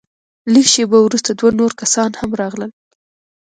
[0.53, 2.71] لږه شېبه وروسته دوه نور کسان هم راغلل.